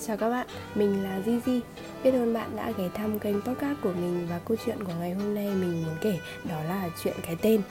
chào 0.00 0.16
các 0.16 0.30
bạn, 0.30 0.46
mình 0.74 1.02
là 1.02 1.20
Zizi 1.26 1.60
Biết 2.04 2.10
ơn 2.10 2.34
bạn 2.34 2.56
đã 2.56 2.72
ghé 2.78 2.88
thăm 2.94 3.18
kênh 3.18 3.40
podcast 3.40 3.78
của 3.82 3.92
mình 3.92 4.26
và 4.30 4.40
câu 4.48 4.56
chuyện 4.66 4.84
của 4.84 4.92
ngày 5.00 5.12
hôm 5.12 5.34
nay 5.34 5.46
mình 5.46 5.82
muốn 5.82 5.96
kể 6.00 6.18
đó 6.48 6.62
là 6.68 6.90
chuyện 7.02 7.14
cái 7.22 7.36
tên. 7.42 7.62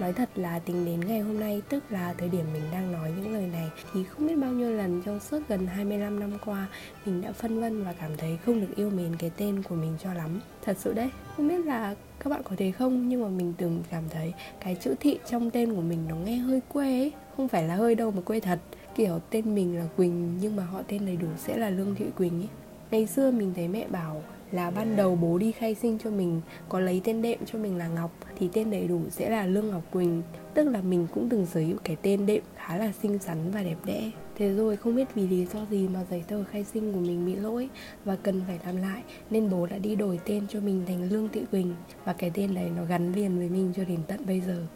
Nói 0.00 0.12
thật 0.12 0.28
là 0.34 0.58
tính 0.58 0.84
đến 0.84 1.00
ngày 1.00 1.20
hôm 1.20 1.40
nay, 1.40 1.62
tức 1.68 1.84
là 1.90 2.14
thời 2.18 2.28
điểm 2.28 2.44
mình 2.52 2.62
đang 2.72 2.92
nói 2.92 3.12
những 3.16 3.32
lời 3.32 3.48
này 3.52 3.68
Thì 3.94 4.04
không 4.04 4.26
biết 4.26 4.34
bao 4.34 4.52
nhiêu 4.52 4.70
lần 4.70 5.02
trong 5.02 5.20
suốt 5.20 5.38
gần 5.48 5.66
25 5.66 6.20
năm 6.20 6.32
qua 6.46 6.66
Mình 7.06 7.20
đã 7.20 7.32
phân 7.32 7.60
vân 7.60 7.84
và 7.84 7.92
cảm 8.00 8.16
thấy 8.16 8.38
không 8.46 8.60
được 8.60 8.76
yêu 8.76 8.90
mến 8.90 9.16
cái 9.16 9.30
tên 9.36 9.62
của 9.62 9.74
mình 9.74 9.96
cho 10.02 10.14
lắm. 10.14 10.40
Thật 10.64 10.76
sự 10.80 10.92
đấy, 10.92 11.10
không 11.36 11.48
biết 11.48 11.66
là 11.66 11.94
các 12.24 12.30
bạn 12.30 12.42
có 12.42 12.56
thấy 12.58 12.72
không 12.72 13.08
Nhưng 13.08 13.22
mà 13.22 13.28
mình 13.28 13.54
từng 13.58 13.82
cảm 13.90 14.04
thấy 14.10 14.32
cái 14.60 14.76
chữ 14.80 14.94
thị 15.00 15.18
trong 15.30 15.50
tên 15.50 15.74
của 15.74 15.80
mình 15.80 16.08
nó 16.08 16.16
nghe 16.16 16.36
hơi 16.36 16.60
quê 16.68 16.86
ấy. 16.86 17.12
Không 17.36 17.48
phải 17.48 17.62
là 17.62 17.74
hơi 17.74 17.94
đâu 17.94 18.10
mà 18.10 18.20
quê 18.22 18.40
thật 18.40 18.58
kiểu 18.94 19.18
tên 19.30 19.54
mình 19.54 19.78
là 19.78 19.86
Quỳnh, 19.96 20.38
nhưng 20.40 20.56
mà 20.56 20.64
họ 20.64 20.82
tên 20.88 21.06
đầy 21.06 21.16
đủ 21.16 21.28
sẽ 21.36 21.56
là 21.56 21.70
Lương 21.70 21.94
Thị 21.94 22.04
Quỳnh 22.16 22.40
ấy. 22.40 22.48
Ngày 22.90 23.06
xưa 23.06 23.30
mình 23.30 23.52
thấy 23.56 23.68
mẹ 23.68 23.86
bảo 23.88 24.22
là 24.52 24.70
ban 24.70 24.96
đầu 24.96 25.16
bố 25.16 25.38
đi 25.38 25.52
khai 25.52 25.74
sinh 25.74 25.98
cho 26.04 26.10
mình, 26.10 26.40
có 26.68 26.80
lấy 26.80 27.00
tên 27.04 27.22
đệm 27.22 27.38
cho 27.46 27.58
mình 27.58 27.76
là 27.76 27.88
Ngọc, 27.88 28.10
thì 28.38 28.48
tên 28.52 28.70
đầy 28.70 28.88
đủ 28.88 29.00
sẽ 29.10 29.30
là 29.30 29.46
Lương 29.46 29.70
Ngọc 29.70 29.82
Quỳnh. 29.92 30.22
Tức 30.54 30.64
là 30.64 30.80
mình 30.80 31.06
cũng 31.14 31.28
từng 31.28 31.46
sở 31.46 31.60
hữu 31.60 31.76
cái 31.84 31.96
tên 32.02 32.26
đệm 32.26 32.42
khá 32.56 32.76
là 32.76 32.92
xinh 33.02 33.18
xắn 33.18 33.50
và 33.50 33.62
đẹp 33.62 33.76
đẽ. 33.84 34.10
Thế 34.36 34.54
rồi 34.54 34.76
không 34.76 34.96
biết 34.96 35.14
vì 35.14 35.28
lý 35.28 35.46
do 35.46 35.60
gì 35.70 35.88
mà 35.88 36.04
giấy 36.10 36.22
tờ 36.28 36.44
khai 36.44 36.64
sinh 36.64 36.92
của 36.92 37.00
mình 37.00 37.26
bị 37.26 37.36
lỗi 37.36 37.68
và 38.04 38.16
cần 38.16 38.42
phải 38.46 38.58
làm 38.66 38.76
lại, 38.76 39.02
nên 39.30 39.50
bố 39.50 39.66
đã 39.66 39.78
đi 39.78 39.96
đổi 39.96 40.20
tên 40.24 40.46
cho 40.48 40.60
mình 40.60 40.82
thành 40.86 41.10
Lương 41.10 41.28
Thị 41.28 41.42
Quỳnh. 41.50 41.74
Và 42.04 42.12
cái 42.12 42.30
tên 42.34 42.54
này 42.54 42.70
nó 42.76 42.84
gắn 42.84 43.12
liền 43.12 43.38
với 43.38 43.48
mình 43.48 43.72
cho 43.76 43.84
đến 43.84 43.98
tận 44.06 44.20
bây 44.26 44.40
giờ 44.40 44.66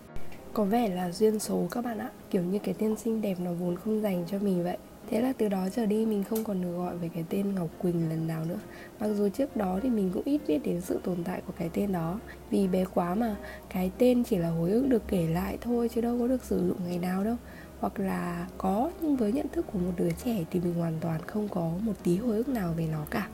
có 0.54 0.64
vẻ 0.64 0.88
là 0.88 1.12
duyên 1.12 1.38
số 1.38 1.66
các 1.70 1.84
bạn 1.84 1.98
ạ. 1.98 2.10
Kiểu 2.30 2.42
như 2.42 2.58
cái 2.58 2.74
tên 2.78 2.96
xinh 2.96 3.20
đẹp 3.20 3.34
nó 3.40 3.52
vốn 3.52 3.76
không 3.76 4.02
dành 4.02 4.24
cho 4.30 4.38
mình 4.38 4.64
vậy. 4.64 4.76
Thế 5.10 5.20
là 5.20 5.32
từ 5.38 5.48
đó 5.48 5.68
trở 5.76 5.86
đi 5.86 6.06
mình 6.06 6.24
không 6.24 6.44
còn 6.44 6.62
được 6.62 6.76
gọi 6.76 6.96
về 6.96 7.10
cái 7.14 7.24
tên 7.28 7.54
ngọc 7.54 7.68
quỳnh 7.78 8.08
lần 8.08 8.26
nào 8.26 8.44
nữa. 8.44 8.58
Mặc 9.00 9.08
dù 9.08 9.28
trước 9.28 9.56
đó 9.56 9.78
thì 9.82 9.88
mình 9.90 10.10
cũng 10.14 10.22
ít 10.24 10.40
biết 10.46 10.58
đến 10.64 10.80
sự 10.80 11.00
tồn 11.04 11.24
tại 11.24 11.42
của 11.46 11.52
cái 11.58 11.70
tên 11.72 11.92
đó. 11.92 12.20
Vì 12.50 12.68
bé 12.68 12.84
quá 12.94 13.14
mà, 13.14 13.36
cái 13.68 13.90
tên 13.98 14.24
chỉ 14.24 14.36
là 14.36 14.50
hồi 14.50 14.70
ức 14.70 14.86
được 14.86 15.02
kể 15.08 15.26
lại 15.26 15.58
thôi 15.60 15.90
chứ 15.94 16.00
đâu 16.00 16.18
có 16.18 16.26
được 16.26 16.44
sử 16.44 16.68
dụng 16.68 16.78
ngày 16.86 16.98
nào 16.98 17.24
đâu. 17.24 17.36
Hoặc 17.80 18.00
là 18.00 18.46
có, 18.58 18.90
nhưng 19.00 19.16
với 19.16 19.32
nhận 19.32 19.46
thức 19.48 19.66
của 19.72 19.78
một 19.78 19.92
đứa 19.96 20.10
trẻ 20.24 20.44
thì 20.50 20.60
mình 20.60 20.74
hoàn 20.74 20.94
toàn 21.00 21.20
không 21.26 21.48
có 21.48 21.72
một 21.80 21.94
tí 22.02 22.16
hồi 22.16 22.36
ức 22.36 22.48
nào 22.48 22.74
về 22.76 22.86
nó 22.92 23.04
cả. 23.10 23.28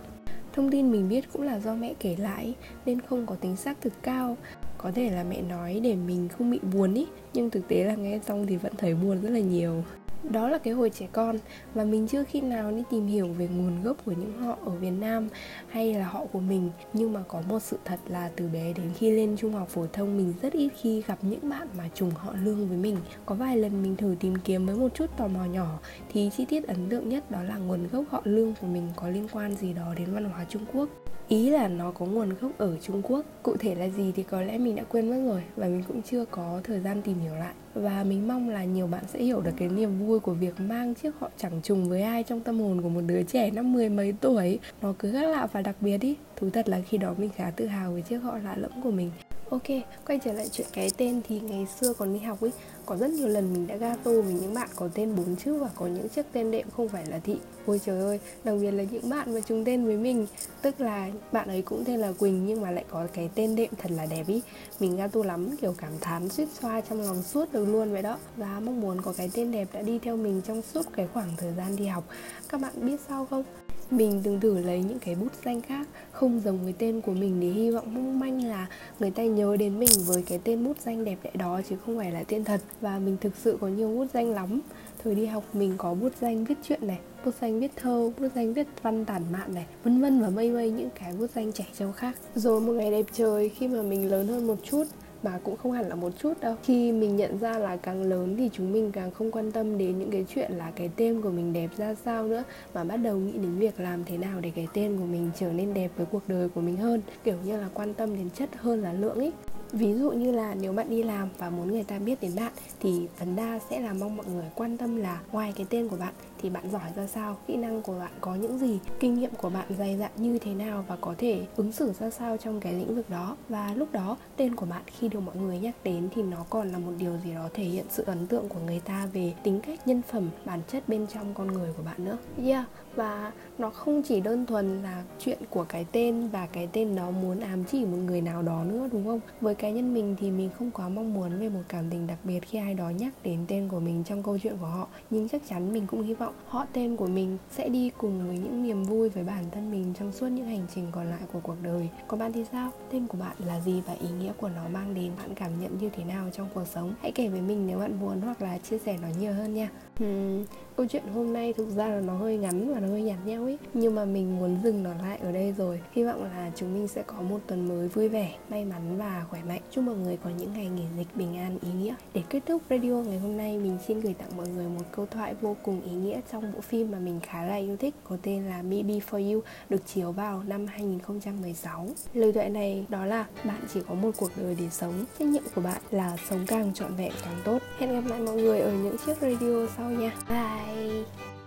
Thông 0.52 0.70
tin 0.70 0.92
mình 0.92 1.08
biết 1.08 1.32
cũng 1.32 1.42
là 1.42 1.58
do 1.58 1.74
mẹ 1.74 1.94
kể 2.00 2.16
lại, 2.18 2.54
nên 2.86 3.00
không 3.00 3.26
có 3.26 3.34
tính 3.34 3.56
xác 3.56 3.80
thực 3.80 3.92
cao 4.02 4.36
có 4.82 4.90
thể 4.94 5.10
là 5.10 5.24
mẹ 5.24 5.42
nói 5.42 5.80
để 5.82 5.94
mình 5.94 6.28
không 6.28 6.50
bị 6.50 6.58
buồn 6.72 6.94
ý, 6.94 7.06
nhưng 7.34 7.50
thực 7.50 7.68
tế 7.68 7.84
là 7.84 7.94
nghe 7.94 8.20
xong 8.26 8.46
thì 8.46 8.56
vẫn 8.56 8.72
thấy 8.78 8.94
buồn 8.94 9.20
rất 9.22 9.30
là 9.30 9.40
nhiều. 9.40 9.82
Đó 10.22 10.48
là 10.48 10.58
cái 10.58 10.74
hồi 10.74 10.90
trẻ 10.90 11.08
con 11.12 11.38
và 11.74 11.84
mình 11.84 12.06
chưa 12.06 12.24
khi 12.24 12.40
nào 12.40 12.70
đi 12.70 12.82
tìm 12.90 13.06
hiểu 13.06 13.26
về 13.26 13.48
nguồn 13.48 13.82
gốc 13.82 13.96
của 14.04 14.12
những 14.12 14.32
họ 14.38 14.56
ở 14.64 14.70
Việt 14.70 14.90
Nam 14.90 15.28
hay 15.68 15.94
là 15.94 16.06
họ 16.06 16.24
của 16.32 16.40
mình. 16.40 16.70
Nhưng 16.92 17.12
mà 17.12 17.20
có 17.28 17.42
một 17.48 17.62
sự 17.62 17.78
thật 17.84 18.00
là 18.08 18.30
từ 18.36 18.48
bé 18.48 18.72
đến 18.72 18.90
khi 18.98 19.10
lên 19.10 19.36
trung 19.36 19.52
học 19.52 19.68
phổ 19.68 19.86
thông, 19.92 20.16
mình 20.16 20.34
rất 20.42 20.52
ít 20.52 20.68
khi 20.80 21.02
gặp 21.06 21.18
những 21.22 21.48
bạn 21.50 21.68
mà 21.78 21.88
trùng 21.94 22.10
họ 22.10 22.34
lương 22.44 22.68
với 22.68 22.76
mình. 22.76 22.96
Có 23.26 23.34
vài 23.34 23.56
lần 23.56 23.82
mình 23.82 23.96
thử 23.96 24.14
tìm 24.20 24.34
kiếm 24.44 24.66
với 24.66 24.76
một 24.76 24.94
chút 24.94 25.16
tò 25.16 25.28
mò 25.28 25.44
nhỏ, 25.44 25.78
thì 26.12 26.30
chi 26.36 26.44
tiết 26.44 26.68
ấn 26.68 26.88
tượng 26.88 27.08
nhất 27.08 27.30
đó 27.30 27.42
là 27.42 27.56
nguồn 27.56 27.88
gốc 27.92 28.04
họ 28.10 28.20
lương 28.24 28.54
của 28.60 28.66
mình 28.66 28.88
có 28.96 29.08
liên 29.08 29.28
quan 29.32 29.54
gì 29.54 29.72
đó 29.72 29.94
đến 29.96 30.14
văn 30.14 30.24
hóa 30.24 30.44
Trung 30.48 30.64
Quốc 30.72 30.88
ý 31.30 31.50
là 31.50 31.68
nó 31.68 31.90
có 31.90 32.06
nguồn 32.06 32.28
gốc 32.40 32.52
ở 32.58 32.76
Trung 32.82 33.02
Quốc. 33.02 33.24
Cụ 33.42 33.56
thể 33.56 33.74
là 33.74 33.88
gì 33.88 34.12
thì 34.16 34.22
có 34.22 34.42
lẽ 34.42 34.58
mình 34.58 34.76
đã 34.76 34.82
quên 34.88 35.10
mất 35.10 35.30
rồi 35.32 35.42
và 35.56 35.66
mình 35.66 35.82
cũng 35.88 36.02
chưa 36.02 36.24
có 36.24 36.60
thời 36.64 36.80
gian 36.80 37.02
tìm 37.02 37.18
hiểu 37.18 37.34
lại. 37.34 37.54
Và 37.74 38.04
mình 38.04 38.28
mong 38.28 38.48
là 38.48 38.64
nhiều 38.64 38.86
bạn 38.86 39.04
sẽ 39.08 39.22
hiểu 39.22 39.40
được 39.40 39.50
cái 39.56 39.68
niềm 39.68 39.98
vui 39.98 40.20
của 40.20 40.32
việc 40.32 40.60
mang 40.60 40.94
chiếc 40.94 41.14
họ 41.18 41.30
chẳng 41.36 41.60
trùng 41.62 41.88
với 41.88 42.02
ai 42.02 42.22
trong 42.22 42.40
tâm 42.40 42.60
hồn 42.60 42.82
của 42.82 42.88
một 42.88 43.00
đứa 43.06 43.22
trẻ 43.22 43.50
năm 43.50 43.72
mười 43.72 43.88
mấy 43.88 44.14
tuổi. 44.20 44.58
Nó 44.82 44.94
cứ 44.98 45.12
khác 45.12 45.28
lạ 45.28 45.46
và 45.52 45.62
đặc 45.62 45.76
biệt 45.80 46.00
ý. 46.00 46.16
Thú 46.36 46.50
thật 46.50 46.68
là 46.68 46.80
khi 46.88 46.98
đó 46.98 47.14
mình 47.18 47.30
khá 47.36 47.50
tự 47.56 47.66
hào 47.66 47.92
với 47.92 48.02
chiếc 48.02 48.18
họ 48.18 48.38
lạ 48.38 48.54
lẫm 48.56 48.82
của 48.82 48.90
mình. 48.90 49.10
Ok, 49.50 49.62
quay 50.06 50.18
trở 50.24 50.32
lại 50.32 50.48
chuyện 50.52 50.66
cái 50.72 50.90
tên 50.96 51.20
thì 51.28 51.40
ngày 51.40 51.66
xưa 51.80 51.92
còn 51.92 52.14
đi 52.14 52.18
học 52.18 52.40
ấy 52.40 52.50
Có 52.86 52.96
rất 52.96 53.10
nhiều 53.10 53.28
lần 53.28 53.52
mình 53.52 53.66
đã 53.66 53.76
gato 53.76 54.10
với 54.10 54.32
những 54.32 54.54
bạn 54.54 54.68
có 54.76 54.88
tên 54.94 55.16
bốn 55.16 55.36
chữ 55.36 55.54
và 55.54 55.68
có 55.74 55.86
những 55.86 56.08
chiếc 56.08 56.26
tên 56.32 56.50
đệm 56.50 56.70
không 56.76 56.88
phải 56.88 57.06
là 57.06 57.18
thị. 57.18 57.36
Ôi 57.66 57.80
trời 57.84 58.00
ơi, 58.00 58.20
đặc 58.44 58.54
biệt 58.60 58.70
là 58.70 58.84
những 58.90 59.08
bạn 59.10 59.34
mà 59.34 59.40
trùng 59.40 59.64
tên 59.64 59.84
với 59.84 59.96
mình. 59.96 60.26
Tức 60.62 60.80
là 60.80 61.10
bạn 61.32 61.48
ấy 61.48 61.62
cũng 61.62 61.84
tên 61.84 62.00
là 62.00 62.12
Quỳnh 62.12 62.46
nhưng 62.46 62.60
mà 62.60 62.70
lại 62.70 62.84
có 62.90 63.06
cái 63.12 63.30
tên 63.34 63.56
đệm 63.56 63.70
thật 63.78 63.90
là 63.90 64.06
đẹp 64.06 64.28
ý. 64.28 64.42
Mình 64.80 64.96
gato 64.96 65.24
lắm, 65.24 65.56
kiểu 65.56 65.74
cảm 65.78 65.92
thán 66.00 66.28
suýt 66.28 66.48
xoa 66.60 66.80
trong 66.80 67.00
lòng 67.00 67.22
suốt 67.22 67.52
được 67.52 67.64
luôn 67.64 67.92
vậy 67.92 68.02
đó. 68.02 68.18
Và 68.36 68.60
mong 68.60 68.80
muốn 68.80 69.02
có 69.02 69.12
cái 69.16 69.30
tên 69.34 69.52
đẹp 69.52 69.68
đã 69.72 69.82
đi 69.82 69.98
theo 69.98 70.16
mình 70.16 70.42
trong 70.46 70.62
suốt 70.62 70.86
cái 70.92 71.06
khoảng 71.06 71.30
thời 71.36 71.52
gian 71.56 71.76
đi 71.76 71.86
học. 71.86 72.04
Các 72.48 72.60
bạn 72.60 72.72
biết 72.76 73.00
sao 73.08 73.26
không? 73.30 73.44
Mình 73.90 74.20
từng 74.24 74.40
thử 74.40 74.58
lấy 74.58 74.82
những 74.82 74.98
cái 74.98 75.14
bút 75.14 75.32
danh 75.44 75.60
khác, 75.60 75.88
không 76.12 76.40
giống 76.44 76.58
với 76.64 76.74
tên 76.78 77.00
của 77.00 77.12
mình 77.12 77.40
để 77.40 77.46
hy 77.46 77.70
vọng 77.70 77.94
mong 77.94 78.20
manh 78.20 78.44
là 78.44 78.66
người 79.00 79.10
ta 79.10 79.22
nhớ 79.22 79.56
đến 79.56 79.78
mình 79.78 79.88
với 80.06 80.22
cái 80.22 80.40
tên 80.44 80.64
bút 80.64 80.80
danh 80.80 81.04
đẹp 81.04 81.18
đẽ 81.22 81.30
đó 81.34 81.60
chứ 81.68 81.76
không 81.86 81.98
phải 81.98 82.12
là 82.12 82.24
tên 82.28 82.44
thật. 82.44 82.60
Và 82.80 82.98
mình 82.98 83.16
thực 83.20 83.36
sự 83.36 83.58
có 83.60 83.68
nhiều 83.68 83.88
bút 83.88 84.06
danh 84.14 84.30
lắm. 84.30 84.60
Thời 85.04 85.14
đi 85.14 85.26
học 85.26 85.44
mình 85.52 85.74
có 85.78 85.94
bút 85.94 86.12
danh 86.20 86.44
viết 86.44 86.54
chuyện 86.62 86.86
này, 86.86 86.98
bút 87.24 87.34
danh 87.40 87.60
viết 87.60 87.70
thơ, 87.76 88.10
bút 88.18 88.28
danh 88.34 88.54
viết 88.54 88.66
văn 88.82 89.04
tản 89.04 89.22
mạn 89.32 89.54
này, 89.54 89.66
vân 89.84 90.00
vân 90.00 90.20
và 90.20 90.28
mây 90.28 90.50
mây 90.50 90.70
những 90.70 90.90
cái 90.94 91.12
bút 91.18 91.30
danh 91.34 91.52
trẻ 91.52 91.64
trâu 91.78 91.92
khác. 91.92 92.16
Rồi 92.34 92.60
một 92.60 92.72
ngày 92.72 92.90
đẹp 92.90 93.06
trời, 93.12 93.48
khi 93.48 93.68
mà 93.68 93.82
mình 93.82 94.10
lớn 94.10 94.28
hơn 94.28 94.46
một 94.46 94.56
chút 94.62 94.84
mà 95.22 95.38
cũng 95.44 95.56
không 95.56 95.72
hẳn 95.72 95.88
là 95.88 95.94
một 95.94 96.12
chút 96.18 96.40
đâu. 96.40 96.56
Khi 96.62 96.92
mình 96.92 97.16
nhận 97.16 97.38
ra 97.38 97.58
là 97.58 97.76
càng 97.76 98.02
lớn 98.02 98.36
thì 98.38 98.50
chúng 98.52 98.72
mình 98.72 98.92
càng 98.92 99.10
không 99.10 99.30
quan 99.30 99.52
tâm 99.52 99.78
đến 99.78 99.98
những 99.98 100.10
cái 100.10 100.24
chuyện 100.34 100.52
là 100.52 100.70
cái 100.76 100.90
tên 100.96 101.20
của 101.20 101.30
mình 101.30 101.52
đẹp 101.52 101.70
ra 101.76 101.94
sao 101.94 102.24
nữa, 102.26 102.42
mà 102.74 102.84
bắt 102.84 102.96
đầu 102.96 103.16
nghĩ 103.16 103.32
đến 103.32 103.58
việc 103.58 103.80
làm 103.80 104.04
thế 104.04 104.18
nào 104.18 104.40
để 104.40 104.52
cái 104.54 104.68
tên 104.74 104.96
của 104.98 105.04
mình 105.04 105.30
trở 105.38 105.52
nên 105.52 105.74
đẹp 105.74 105.90
với 105.96 106.06
cuộc 106.06 106.22
đời 106.28 106.48
của 106.48 106.60
mình 106.60 106.76
hơn. 106.76 107.00
Kiểu 107.24 107.36
như 107.44 107.56
là 107.56 107.68
quan 107.74 107.94
tâm 107.94 108.16
đến 108.16 108.30
chất 108.30 108.48
hơn 108.56 108.82
là 108.82 108.92
lượng 108.92 109.18
ấy 109.18 109.32
ví 109.72 109.94
dụ 109.94 110.10
như 110.10 110.32
là 110.32 110.54
nếu 110.54 110.72
bạn 110.72 110.90
đi 110.90 111.02
làm 111.02 111.28
và 111.38 111.50
muốn 111.50 111.68
người 111.68 111.84
ta 111.84 111.98
biết 111.98 112.20
đến 112.20 112.32
bạn, 112.36 112.52
thì 112.80 113.08
phần 113.16 113.36
đa 113.36 113.58
sẽ 113.70 113.80
là 113.80 113.92
mong 113.92 114.16
mọi 114.16 114.26
người 114.26 114.44
quan 114.54 114.76
tâm 114.76 114.96
là 114.96 115.20
ngoài 115.32 115.52
cái 115.56 115.66
tên 115.70 115.88
của 115.88 115.96
bạn 115.96 116.14
thì 116.42 116.50
bạn 116.50 116.70
giỏi 116.72 116.90
ra 116.96 117.06
sao, 117.06 117.36
kỹ 117.46 117.56
năng 117.56 117.82
của 117.82 117.98
bạn 117.98 118.10
có 118.20 118.34
những 118.34 118.58
gì, 118.58 118.78
kinh 119.00 119.14
nghiệm 119.14 119.30
của 119.30 119.50
bạn 119.50 119.66
dày 119.78 119.96
dặn 119.96 120.10
như 120.16 120.38
thế 120.38 120.54
nào 120.54 120.84
và 120.88 120.96
có 121.00 121.14
thể 121.18 121.46
ứng 121.56 121.72
xử 121.72 121.92
ra 122.00 122.10
sao 122.10 122.36
trong 122.36 122.60
cái 122.60 122.72
lĩnh 122.72 122.96
vực 122.96 123.10
đó. 123.10 123.36
Và 123.48 123.74
lúc 123.74 123.92
đó, 123.92 124.16
tên 124.36 124.56
của 124.56 124.66
bạn 124.66 124.82
khi 124.86 125.08
được 125.08 125.20
mọi 125.20 125.36
người 125.36 125.58
nhắc 125.58 125.74
đến 125.84 126.08
thì 126.14 126.22
nó 126.22 126.44
còn 126.50 126.72
là 126.72 126.78
một 126.78 126.92
điều 126.98 127.16
gì 127.24 127.34
đó 127.34 127.48
thể 127.54 127.64
hiện 127.64 127.84
sự 127.90 128.02
ấn 128.06 128.26
tượng 128.26 128.48
của 128.48 128.60
người 128.66 128.80
ta 128.80 129.08
về 129.12 129.34
tính 129.42 129.60
cách, 129.60 129.86
nhân 129.86 130.02
phẩm, 130.02 130.30
bản 130.44 130.60
chất 130.72 130.88
bên 130.88 131.06
trong 131.14 131.34
con 131.34 131.46
người 131.46 131.72
của 131.76 131.82
bạn 131.82 132.04
nữa. 132.04 132.18
Yeah, 132.44 132.64
và 132.94 133.32
nó 133.58 133.70
không 133.70 134.02
chỉ 134.02 134.20
đơn 134.20 134.46
thuần 134.46 134.82
là 134.82 135.02
chuyện 135.18 135.38
của 135.50 135.64
cái 135.64 135.86
tên 135.92 136.28
và 136.28 136.46
cái 136.46 136.68
tên 136.72 136.94
nó 136.94 137.10
muốn 137.10 137.40
ám 137.40 137.64
chỉ 137.64 137.84
một 137.84 137.98
người 138.06 138.20
nào 138.20 138.42
đó 138.42 138.64
nữa, 138.64 138.88
đúng 138.92 139.04
không? 139.04 139.20
Với 139.40 139.54
cá 139.60 139.70
nhân 139.70 139.94
mình 139.94 140.16
thì 140.20 140.30
mình 140.30 140.50
không 140.58 140.70
quá 140.70 140.88
mong 140.88 141.14
muốn 141.14 141.38
về 141.38 141.48
một 141.48 141.60
cảm 141.68 141.84
tình 141.90 142.06
đặc 142.06 142.18
biệt 142.24 142.40
khi 142.40 142.58
ai 142.58 142.74
đó 142.74 142.90
nhắc 142.90 143.12
đến 143.22 143.44
tên 143.48 143.68
của 143.68 143.80
mình 143.80 144.04
trong 144.04 144.22
câu 144.22 144.38
chuyện 144.38 144.56
của 144.60 144.66
họ. 144.66 144.88
Nhưng 145.10 145.28
chắc 145.28 145.42
chắn 145.48 145.72
mình 145.72 145.86
cũng 145.86 146.02
hy 146.02 146.14
vọng 146.14 146.34
họ 146.46 146.66
tên 146.72 146.96
của 146.96 147.06
mình 147.06 147.38
sẽ 147.50 147.68
đi 147.68 147.90
cùng 147.98 148.26
với 148.26 148.38
những 148.38 148.62
niềm 148.62 148.82
vui 148.82 149.08
với 149.08 149.24
bản 149.24 149.44
thân 149.50 149.70
mình 149.70 149.94
trong 149.98 150.12
suốt 150.12 150.28
những 150.28 150.46
hành 150.46 150.66
trình 150.74 150.86
còn 150.92 151.10
lại 151.10 151.20
của 151.32 151.40
cuộc 151.42 151.56
đời. 151.62 151.88
Còn 152.08 152.20
bạn 152.20 152.32
thì 152.32 152.44
sao? 152.52 152.70
Tên 152.92 153.06
của 153.06 153.18
bạn 153.18 153.36
là 153.38 153.60
gì 153.60 153.82
và 153.86 153.92
ý 153.92 154.08
nghĩa 154.20 154.32
của 154.36 154.48
nó 154.48 154.68
mang 154.72 154.94
đến 154.94 155.12
bạn 155.18 155.34
cảm 155.34 155.60
nhận 155.60 155.78
như 155.78 155.90
thế 155.96 156.04
nào 156.04 156.28
trong 156.32 156.48
cuộc 156.54 156.66
sống? 156.66 156.94
Hãy 157.00 157.12
kể 157.12 157.28
với 157.28 157.40
mình 157.40 157.66
nếu 157.66 157.78
bạn 157.78 158.00
muốn 158.00 158.20
hoặc 158.20 158.42
là 158.42 158.58
chia 158.58 158.78
sẻ 158.78 158.98
nó 159.02 159.08
nhiều 159.20 159.32
hơn 159.32 159.54
nha. 159.54 159.68
Hmm, 159.98 160.44
câu 160.76 160.86
chuyện 160.86 161.02
hôm 161.14 161.32
nay 161.32 161.52
thực 161.52 161.68
ra 161.68 161.88
là 161.88 162.00
nó 162.00 162.14
hơi 162.14 162.36
ngắn 162.36 162.74
và 162.74 162.80
nó 162.80 162.88
hơi 162.88 163.02
nhạt 163.02 163.18
nhau 163.24 163.44
ấy 163.44 163.58
Nhưng 163.74 163.94
mà 163.94 164.04
mình 164.04 164.38
muốn 164.38 164.56
dừng 164.64 164.82
nó 164.82 164.90
lại 165.02 165.18
ở 165.22 165.32
đây 165.32 165.52
rồi. 165.52 165.80
Hy 165.92 166.04
vọng 166.04 166.24
là 166.24 166.50
chúng 166.56 166.74
mình 166.74 166.88
sẽ 166.88 167.02
có 167.02 167.22
một 167.22 167.38
tuần 167.46 167.68
mới 167.68 167.88
vui 167.88 168.08
vẻ, 168.08 168.34
may 168.48 168.64
mắn 168.64 168.98
và 168.98 169.24
khỏe 169.30 169.40
mạnh. 169.42 169.49
Chúc 169.70 169.84
mọi 169.84 169.96
người 169.96 170.18
có 170.24 170.30
những 170.38 170.52
ngày 170.52 170.68
nghỉ 170.68 170.84
dịch 170.98 171.16
bình 171.16 171.36
an, 171.36 171.58
ý 171.62 171.68
nghĩa. 171.72 171.94
Để 172.14 172.22
kết 172.28 172.40
thúc 172.46 172.62
radio 172.70 172.92
ngày 172.92 173.18
hôm 173.18 173.36
nay, 173.36 173.58
mình 173.58 173.78
xin 173.86 174.00
gửi 174.00 174.14
tặng 174.14 174.36
mọi 174.36 174.48
người 174.48 174.68
một 174.68 174.84
câu 174.92 175.06
thoại 175.06 175.34
vô 175.40 175.56
cùng 175.62 175.82
ý 175.82 175.92
nghĩa 175.92 176.20
trong 176.32 176.52
bộ 176.52 176.60
phim 176.60 176.90
mà 176.90 176.98
mình 176.98 177.20
khá 177.22 177.44
là 177.44 177.56
yêu 177.56 177.76
thích, 177.76 177.94
Có 178.04 178.16
tên 178.22 178.44
là 178.44 178.62
Maybe 178.62 178.94
For 179.10 179.32
You, 179.32 179.40
được 179.68 179.86
chiếu 179.86 180.12
vào 180.12 180.42
năm 180.46 180.66
2016 180.66 181.88
Lời 182.14 182.32
thoại 182.32 182.48
này 182.48 182.86
đó 182.88 183.04
là, 183.04 183.26
bạn 183.44 183.60
chỉ 183.74 183.80
có 183.88 183.94
một 183.94 184.10
cuộc 184.16 184.30
đời 184.36 184.56
để 184.58 184.68
sống. 184.70 185.04
Trách 185.18 185.28
nhiệm 185.28 185.42
của 185.54 185.60
bạn 185.60 185.82
là 185.90 186.16
sống 186.30 186.44
càng 186.46 186.74
trọn 186.74 186.94
vẹn 186.94 187.12
càng 187.24 187.40
tốt. 187.44 187.58
Hẹn 187.78 187.92
gặp 187.92 188.10
lại 188.10 188.20
mọi 188.20 188.36
người 188.36 188.60
ở 188.60 188.72
những 188.72 188.96
chiếc 189.06 189.20
radio 189.20 189.66
sau 189.76 189.90
nha. 189.90 190.12
Bye. 190.28 191.39